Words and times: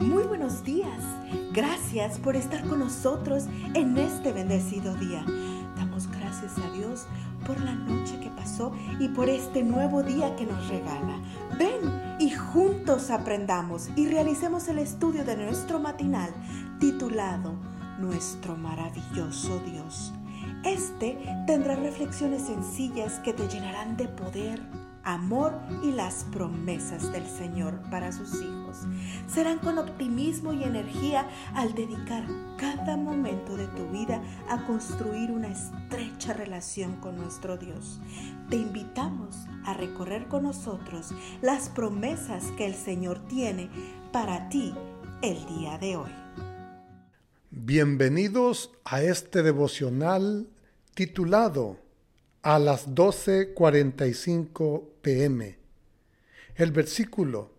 Muy 0.00 0.24
buenos 0.24 0.64
días. 0.64 1.02
Gracias 1.52 2.18
por 2.18 2.34
estar 2.36 2.64
con 2.64 2.80
nosotros 2.80 3.44
en 3.74 3.96
este 3.98 4.32
bendecido 4.32 4.94
día. 4.96 5.24
Damos 5.76 6.08
gracias 6.08 6.58
a 6.58 6.70
Dios 6.72 7.06
por 7.46 7.60
la 7.60 7.74
noche 7.74 8.18
que 8.20 8.30
pasó 8.30 8.72
y 8.98 9.08
por 9.08 9.28
este 9.28 9.62
nuevo 9.62 10.02
día 10.02 10.34
que 10.36 10.46
nos 10.46 10.68
regala. 10.68 11.18
Ven 11.58 12.18
y 12.18 12.30
juntos 12.30 13.10
aprendamos 13.10 13.90
y 13.96 14.08
realicemos 14.08 14.68
el 14.68 14.78
estudio 14.78 15.24
de 15.24 15.36
nuestro 15.36 15.78
matinal 15.78 16.30
titulado 16.80 17.54
Nuestro 17.98 18.56
maravilloso 18.56 19.60
Dios. 19.60 20.12
Este 20.64 21.18
tendrá 21.46 21.74
reflexiones 21.74 22.42
sencillas 22.42 23.18
que 23.20 23.32
te 23.32 23.48
llenarán 23.48 23.96
de 23.96 24.06
poder 24.06 24.60
amor 25.02 25.54
y 25.82 25.90
las 25.90 26.24
promesas 26.30 27.10
del 27.12 27.26
Señor 27.26 27.80
para 27.90 28.12
sus 28.12 28.40
hijos. 28.40 28.78
Serán 29.26 29.58
con 29.58 29.78
optimismo 29.78 30.52
y 30.52 30.62
energía 30.62 31.28
al 31.54 31.74
dedicar 31.74 32.24
cada 32.56 32.96
momento 32.96 33.56
de 33.56 33.66
tu 33.68 33.88
vida 33.88 34.22
a 34.48 34.64
construir 34.64 35.32
una 35.32 35.48
estrecha 35.48 36.32
relación 36.32 36.94
con 37.00 37.16
nuestro 37.16 37.56
Dios. 37.56 38.00
Te 38.48 38.56
invitamos 38.56 39.34
a 39.64 39.74
recorrer 39.74 40.28
con 40.28 40.44
nosotros 40.44 41.12
las 41.40 41.70
promesas 41.70 42.44
que 42.56 42.66
el 42.66 42.74
Señor 42.74 43.18
tiene 43.26 43.68
para 44.12 44.48
ti 44.48 44.72
el 45.22 45.44
día 45.46 45.78
de 45.78 45.96
hoy. 45.96 46.10
Bienvenidos 47.50 48.70
a 48.84 49.02
este 49.02 49.42
devocional 49.42 50.48
titulado 50.94 51.78
a 52.42 52.58
las 52.58 52.88
12:45 52.94 54.88
pm. 55.00 55.58
El 56.54 56.72
versículo, 56.72 57.50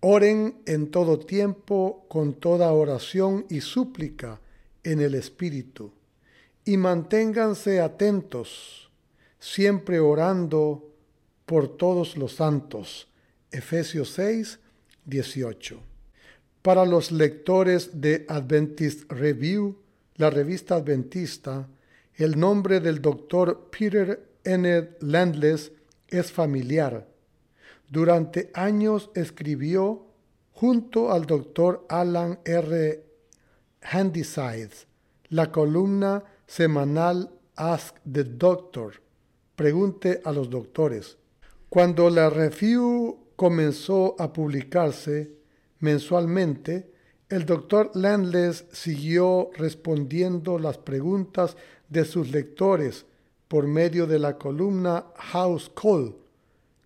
oren 0.00 0.62
en 0.66 0.90
todo 0.90 1.18
tiempo 1.18 2.06
con 2.08 2.34
toda 2.34 2.72
oración 2.72 3.44
y 3.50 3.60
súplica 3.60 4.40
en 4.84 5.00
el 5.00 5.14
Espíritu, 5.14 5.92
y 6.64 6.76
manténganse 6.76 7.80
atentos, 7.80 8.90
siempre 9.38 10.00
orando 10.00 10.94
por 11.44 11.76
todos 11.76 12.16
los 12.16 12.34
santos. 12.34 13.08
Efesios 13.50 14.10
6, 14.10 14.58
18. 15.04 15.80
Para 16.62 16.84
los 16.84 17.12
lectores 17.12 18.00
de 18.00 18.24
Adventist 18.28 19.10
Review, 19.10 19.76
la 20.16 20.30
revista 20.30 20.76
adventista, 20.76 21.68
el 22.16 22.38
nombre 22.38 22.80
del 22.80 23.00
doctor 23.00 23.68
Peter 23.70 24.38
N. 24.44 24.90
Landless 25.00 25.72
es 26.08 26.32
familiar. 26.32 27.06
Durante 27.88 28.50
años 28.54 29.10
escribió 29.14 30.06
junto 30.52 31.12
al 31.12 31.26
doctor 31.26 31.86
Alan 31.88 32.40
R. 32.44 33.04
Handysides 33.82 34.86
la 35.28 35.50
columna 35.50 36.24
semanal 36.46 37.30
Ask 37.56 37.96
the 38.10 38.24
Doctor, 38.24 38.94
pregunte 39.54 40.20
a 40.24 40.32
los 40.32 40.50
doctores. 40.50 41.18
Cuando 41.68 42.10
la 42.10 42.30
review 42.30 43.30
comenzó 43.34 44.14
a 44.18 44.32
publicarse 44.32 45.32
mensualmente, 45.80 46.92
el 47.28 47.44
doctor 47.44 47.90
Landless 47.94 48.66
siguió 48.70 49.50
respondiendo 49.54 50.58
las 50.58 50.78
preguntas 50.78 51.56
de 51.88 52.04
sus 52.04 52.30
lectores 52.30 53.04
por 53.48 53.66
medio 53.66 54.06
de 54.06 54.18
la 54.18 54.38
columna 54.38 55.06
House 55.16 55.70
Call, 55.74 56.14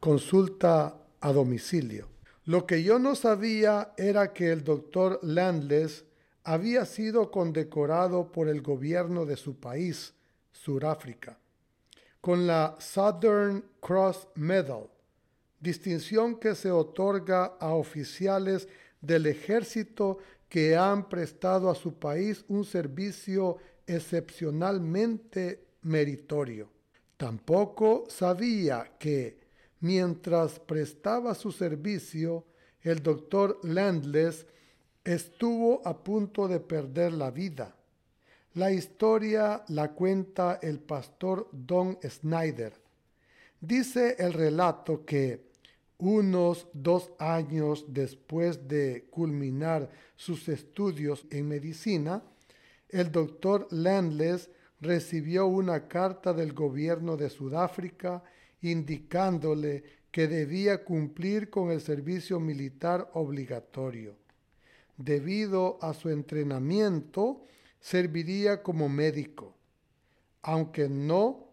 consulta 0.00 0.96
a 1.20 1.32
domicilio. 1.32 2.08
Lo 2.46 2.66
que 2.66 2.82
yo 2.82 2.98
no 2.98 3.14
sabía 3.14 3.92
era 3.96 4.32
que 4.32 4.50
el 4.50 4.64
doctor 4.64 5.20
Landless 5.22 6.04
había 6.42 6.84
sido 6.84 7.30
condecorado 7.30 8.30
por 8.30 8.48
el 8.48 8.60
gobierno 8.60 9.24
de 9.24 9.36
su 9.36 9.56
país, 9.56 10.14
Sudáfrica, 10.52 11.38
con 12.20 12.46
la 12.46 12.76
Southern 12.80 13.64
Cross 13.80 14.28
Medal, 14.34 14.88
distinción 15.60 16.36
que 16.36 16.54
se 16.54 16.70
otorga 16.70 17.56
a 17.58 17.70
oficiales 17.70 18.68
del 19.06 19.26
ejército 19.26 20.18
que 20.48 20.76
han 20.76 21.08
prestado 21.08 21.70
a 21.70 21.74
su 21.74 21.94
país 21.94 22.44
un 22.48 22.64
servicio 22.64 23.58
excepcionalmente 23.86 25.64
meritorio. 25.82 26.70
Tampoco 27.16 28.04
sabía 28.08 28.92
que, 28.98 29.38
mientras 29.80 30.58
prestaba 30.58 31.34
su 31.34 31.52
servicio, 31.52 32.44
el 32.82 33.02
doctor 33.02 33.58
Landless 33.62 34.46
estuvo 35.04 35.86
a 35.86 36.02
punto 36.02 36.48
de 36.48 36.60
perder 36.60 37.12
la 37.12 37.30
vida. 37.30 37.74
La 38.54 38.70
historia 38.70 39.64
la 39.68 39.92
cuenta 39.92 40.58
el 40.62 40.78
pastor 40.78 41.48
Don 41.50 41.98
Snyder. 42.02 42.72
Dice 43.60 44.16
el 44.18 44.32
relato 44.32 45.04
que 45.04 45.53
unos 46.04 46.68
dos 46.74 47.12
años 47.18 47.86
después 47.88 48.68
de 48.68 49.06
culminar 49.10 49.88
sus 50.16 50.50
estudios 50.50 51.24
en 51.30 51.48
medicina, 51.48 52.22
el 52.90 53.10
doctor 53.10 53.66
Landless 53.70 54.50
recibió 54.82 55.46
una 55.46 55.88
carta 55.88 56.34
del 56.34 56.52
gobierno 56.52 57.16
de 57.16 57.30
Sudáfrica 57.30 58.22
indicándole 58.60 59.82
que 60.10 60.28
debía 60.28 60.84
cumplir 60.84 61.48
con 61.48 61.70
el 61.70 61.80
servicio 61.80 62.38
militar 62.38 63.10
obligatorio. 63.14 64.14
Debido 64.98 65.78
a 65.80 65.94
su 65.94 66.10
entrenamiento, 66.10 67.46
serviría 67.80 68.62
como 68.62 68.90
médico, 68.90 69.56
aunque 70.42 70.86
no 70.86 71.48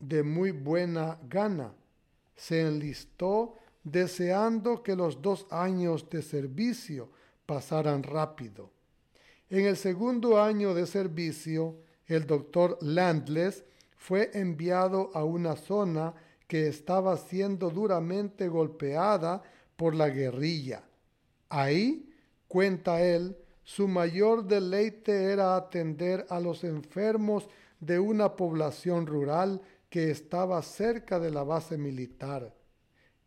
de 0.00 0.22
muy 0.22 0.52
buena 0.52 1.18
gana. 1.28 1.74
Se 2.38 2.62
enlistó 2.62 3.56
deseando 3.82 4.82
que 4.82 4.94
los 4.94 5.20
dos 5.20 5.46
años 5.50 6.08
de 6.08 6.22
servicio 6.22 7.10
pasaran 7.44 8.04
rápido. 8.04 8.70
En 9.50 9.66
el 9.66 9.76
segundo 9.76 10.40
año 10.40 10.72
de 10.72 10.86
servicio, 10.86 11.76
el 12.06 12.26
doctor 12.26 12.78
Landless 12.80 13.64
fue 13.96 14.30
enviado 14.34 15.10
a 15.14 15.24
una 15.24 15.56
zona 15.56 16.14
que 16.46 16.68
estaba 16.68 17.16
siendo 17.16 17.70
duramente 17.70 18.46
golpeada 18.46 19.42
por 19.76 19.94
la 19.94 20.08
guerrilla. 20.08 20.84
Ahí, 21.48 22.08
cuenta 22.46 23.02
él, 23.02 23.36
su 23.64 23.88
mayor 23.88 24.44
deleite 24.44 25.32
era 25.32 25.56
atender 25.56 26.24
a 26.30 26.38
los 26.38 26.62
enfermos 26.62 27.48
de 27.80 27.98
una 27.98 28.36
población 28.36 29.06
rural 29.06 29.60
que 29.88 30.10
estaba 30.10 30.60
cerca 30.62 31.18
de 31.18 31.30
la 31.30 31.42
base 31.42 31.78
militar. 31.78 32.54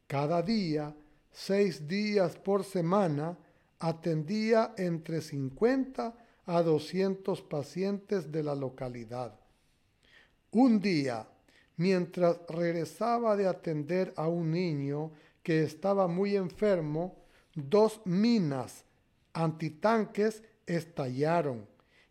Cada 0.08 0.42
día, 0.42 0.96
seis 1.32 1.88
días 1.88 2.36
por 2.38 2.64
semana, 2.64 3.38
atendía 3.80 4.74
entre 4.78 5.22
50 5.22 6.14
a 6.46 6.62
200 6.62 7.42
pacientes 7.44 8.32
de 8.32 8.44
la 8.44 8.56
localidad. 8.56 9.40
Un 10.52 10.80
día, 10.80 11.28
mientras 11.78 12.38
regresaba 12.50 13.36
de 13.36 13.48
atender 13.48 14.14
a 14.18 14.28
un 14.28 14.52
niño 14.52 15.12
que 15.42 15.64
estaba 15.64 16.08
muy 16.08 16.36
enfermo, 16.36 17.16
dos 17.56 18.02
minas 18.06 18.86
antitanques 19.34 20.44
estallaron 20.66 21.66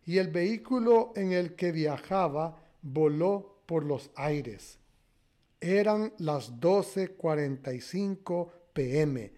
y 0.05 0.17
el 0.17 0.29
vehículo 0.29 1.13
en 1.15 1.31
el 1.31 1.55
que 1.55 1.71
viajaba 1.71 2.57
voló 2.81 3.50
por 3.71 3.85
los 3.85 4.11
aires. 4.15 4.77
Eran 5.61 6.11
las 6.17 6.59
12.45 6.59 8.51
pm. 8.73 9.31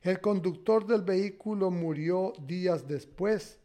El 0.00 0.18
conductor 0.22 0.86
del 0.86 1.02
vehículo 1.02 1.70
murió 1.70 2.32
días 2.40 2.88
después 2.88 3.58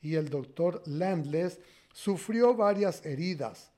y 0.00 0.14
el 0.14 0.30
doctor 0.30 0.82
Landless 0.86 1.60
sufrió 1.92 2.54
varias 2.54 3.04
heridas. 3.04 3.70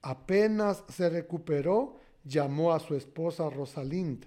Apenas 0.00 0.84
se 0.88 1.10
recuperó, 1.10 1.98
llamó 2.24 2.72
a 2.72 2.80
su 2.80 2.94
esposa 2.94 3.50
Rosalind. 3.50 4.24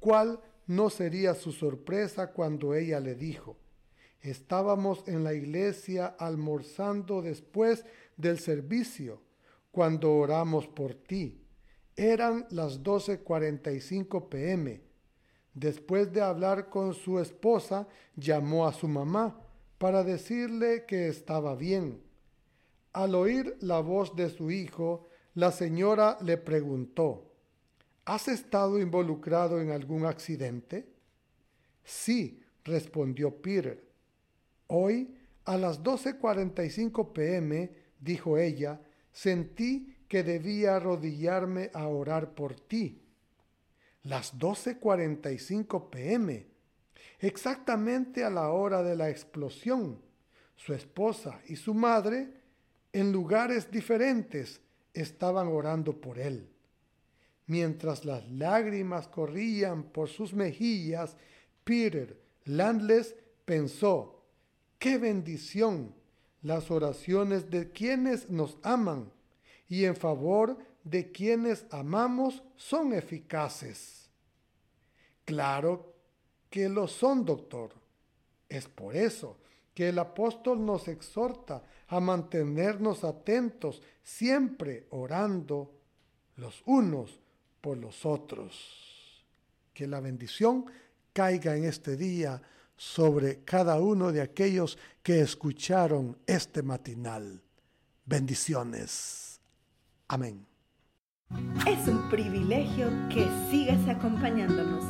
¿Cuál 0.00 0.40
no 0.66 0.90
sería 0.90 1.32
su 1.34 1.52
sorpresa 1.52 2.32
cuando 2.32 2.74
ella 2.74 2.98
le 2.98 3.14
dijo, 3.14 3.56
estábamos 4.20 5.06
en 5.06 5.22
la 5.22 5.32
iglesia 5.32 6.06
almorzando 6.18 7.22
después 7.22 7.84
del 8.16 8.40
servicio, 8.40 9.24
cuando 9.76 10.14
oramos 10.14 10.66
por 10.66 10.94
ti. 10.94 11.38
Eran 11.94 12.46
las 12.48 12.82
12.45 12.82 14.26
pm. 14.30 14.80
Después 15.52 16.10
de 16.14 16.22
hablar 16.22 16.70
con 16.70 16.94
su 16.94 17.20
esposa, 17.20 17.86
llamó 18.14 18.66
a 18.66 18.72
su 18.72 18.88
mamá 18.88 19.38
para 19.76 20.02
decirle 20.02 20.86
que 20.86 21.08
estaba 21.08 21.54
bien. 21.56 22.00
Al 22.94 23.14
oír 23.14 23.54
la 23.60 23.80
voz 23.80 24.16
de 24.16 24.30
su 24.30 24.50
hijo, 24.50 25.08
la 25.34 25.52
señora 25.52 26.16
le 26.22 26.38
preguntó, 26.38 27.30
¿Has 28.06 28.28
estado 28.28 28.80
involucrado 28.80 29.60
en 29.60 29.72
algún 29.72 30.06
accidente? 30.06 30.88
Sí, 31.84 32.40
respondió 32.64 33.42
Peter. 33.42 33.86
Hoy, 34.68 35.14
a 35.44 35.58
las 35.58 35.82
12.45 35.82 37.12
pm, 37.12 37.70
dijo 38.00 38.38
ella, 38.38 38.80
sentí 39.16 39.96
que 40.08 40.22
debía 40.22 40.76
arrodillarme 40.76 41.70
a 41.72 41.88
orar 41.88 42.34
por 42.34 42.54
ti. 42.54 43.00
Las 44.02 44.38
12.45 44.38 45.88
pm, 45.88 46.46
exactamente 47.20 48.24
a 48.24 48.28
la 48.28 48.50
hora 48.50 48.82
de 48.82 48.94
la 48.94 49.08
explosión. 49.08 50.02
Su 50.54 50.74
esposa 50.74 51.40
y 51.46 51.56
su 51.56 51.72
madre, 51.72 52.28
en 52.92 53.10
lugares 53.10 53.70
diferentes, 53.70 54.60
estaban 54.92 55.48
orando 55.48 55.98
por 55.98 56.18
él. 56.18 56.50
Mientras 57.46 58.04
las 58.04 58.30
lágrimas 58.30 59.08
corrían 59.08 59.84
por 59.84 60.10
sus 60.10 60.34
mejillas, 60.34 61.16
Peter 61.64 62.20
Landless 62.44 63.16
pensó, 63.46 64.22
qué 64.78 64.98
bendición 64.98 65.94
las 66.46 66.70
oraciones 66.70 67.50
de 67.50 67.72
quienes 67.72 68.30
nos 68.30 68.56
aman 68.62 69.10
y 69.68 69.84
en 69.84 69.96
favor 69.96 70.56
de 70.84 71.10
quienes 71.10 71.66
amamos 71.72 72.44
son 72.54 72.92
eficaces. 72.92 74.08
Claro 75.24 75.92
que 76.48 76.68
lo 76.68 76.86
son, 76.86 77.24
doctor. 77.24 77.72
Es 78.48 78.68
por 78.68 78.94
eso 78.94 79.38
que 79.74 79.88
el 79.88 79.98
apóstol 79.98 80.64
nos 80.64 80.86
exhorta 80.86 81.64
a 81.88 81.98
mantenernos 81.98 83.02
atentos, 83.02 83.82
siempre 84.04 84.86
orando 84.90 85.74
los 86.36 86.62
unos 86.64 87.18
por 87.60 87.76
los 87.76 88.06
otros. 88.06 89.24
Que 89.74 89.88
la 89.88 89.98
bendición 89.98 90.66
caiga 91.12 91.56
en 91.56 91.64
este 91.64 91.96
día 91.96 92.40
sobre 92.76 93.44
cada 93.44 93.80
uno 93.80 94.12
de 94.12 94.20
aquellos 94.20 94.78
que 95.02 95.20
escucharon 95.20 96.18
este 96.26 96.62
matinal. 96.62 97.42
Bendiciones. 98.04 99.40
Amén. 100.08 100.46
Es 101.66 101.88
un 101.88 102.08
privilegio 102.08 102.88
que 103.08 103.26
sigas 103.50 103.88
acompañándonos 103.88 104.84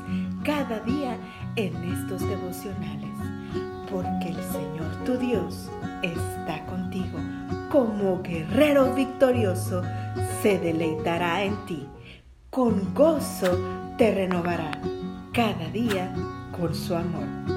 cada 0.45 0.81
día 0.81 1.19
en 1.57 1.75
estos 1.85 2.21
devocionales, 2.21 3.11
porque 3.91 4.29
el 4.29 4.53
Señor 4.53 5.05
tu 5.05 5.17
Dios 5.17 5.71
está 6.03 6.67
contigo. 6.67 7.19
Como 7.71 8.23
guerrero 8.23 8.95
victorioso, 8.95 9.83
se 10.43 10.59
deleitará 10.59 11.43
en 11.43 11.65
ti. 11.67 11.89
Con 12.51 12.93
gozo 12.93 13.95
te 13.97 14.15
renovará 14.15 14.79
cada 15.33 15.71
día 15.71 16.13
con 16.53 16.75
su 16.75 16.95
amor. 16.95 17.56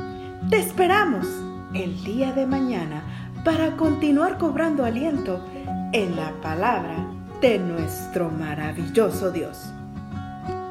Te 0.49 0.57
esperamos 0.57 1.27
el 1.75 2.03
día 2.03 2.33
de 2.33 2.47
mañana 2.47 3.03
para 3.45 3.77
continuar 3.77 4.39
cobrando 4.39 4.83
aliento 4.83 5.45
en 5.93 6.15
la 6.15 6.31
palabra 6.41 7.05
de 7.39 7.59
nuestro 7.59 8.31
maravilloso 8.31 9.31
Dios. 9.31 9.71